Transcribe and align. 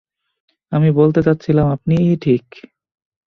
আমি 0.71 0.89
বলতে 0.91 1.19
চাচ্ছিলাম 1.23 1.67
আপনিই 1.71 2.15
ঠিক। 2.21 2.45